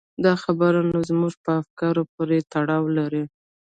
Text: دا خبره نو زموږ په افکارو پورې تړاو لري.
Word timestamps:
دا 0.23 0.33
خبره 0.43 0.81
نو 0.91 0.99
زموږ 1.09 1.33
په 1.43 1.51
افکارو 1.61 2.03
پورې 2.13 2.37
تړاو 2.53 2.83
لري. 2.97 3.23